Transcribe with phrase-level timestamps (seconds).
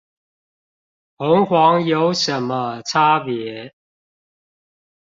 [1.19, 3.73] 紅黃有什麼差別？